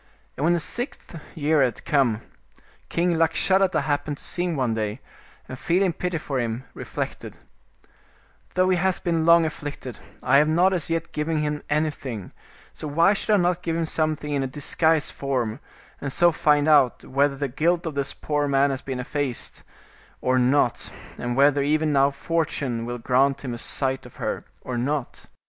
And 0.35 0.43
when 0.43 0.53
the 0.53 0.59
sixth 0.59 1.19
year 1.35 1.61
had 1.61 1.85
come, 1.85 2.23
king 2.89 3.13
Lakshadatta 3.19 3.81
happened 3.81 4.17
to 4.17 4.23
see 4.23 4.45
him 4.45 4.55
one 4.55 4.73
day, 4.73 4.99
and 5.47 5.59
feeling 5.59 5.93
pity 5.93 6.17
for 6.17 6.39
him, 6.39 6.63
re 6.73 6.85
flected," 6.85 7.37
Though 8.55 8.69
he 8.69 8.77
has 8.77 8.97
been 8.97 9.27
long 9.27 9.45
afflicted, 9.45 9.99
I 10.23 10.37
have 10.37 10.47
not 10.47 10.73
as 10.73 10.89
yet 10.89 11.11
given 11.11 11.37
him 11.43 11.61
anything, 11.69 12.31
so 12.73 12.87
why 12.87 13.13
should 13.13 13.33
I 13.33 13.37
not 13.37 13.61
give 13.61 13.75
him 13.75 13.85
something 13.85 14.33
in 14.33 14.41
a 14.41 14.47
disguised 14.47 15.11
form, 15.11 15.59
and 16.01 16.11
so 16.11 16.31
find 16.31 16.67
out 16.67 17.03
whether 17.03 17.35
the 17.35 17.47
guilt 17.47 17.85
of 17.85 17.93
this 17.93 18.15
poor 18.15 18.47
man 18.47 18.71
has 18.71 18.81
been 18.81 18.99
effaced, 18.99 19.61
or 20.19 20.39
not, 20.39 20.89
and 21.19 21.35
whether 21.35 21.61
even 21.61 21.93
now 21.93 22.09
Fortune 22.09 22.87
will 22.87 22.97
grant 22.97 23.45
him 23.45 23.53
a 23.53 23.59
sight 23.59 24.07
of 24.07 24.15
her, 24.15 24.45
or 24.61 24.79
not 24.79 25.27